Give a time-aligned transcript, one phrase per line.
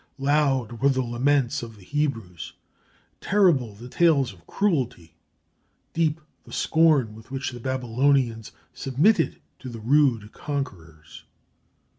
[0.17, 2.53] Loud were the laments of the Hebrews;
[3.19, 5.13] terrible the tales of cruelty;
[5.93, 11.25] deep the scorn with which the Babylonians submitted to the rude conquerors.